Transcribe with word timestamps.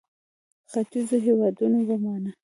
ختیځو 0.71 1.17
هېوادونو 1.25 1.79
ومانه. 1.87 2.31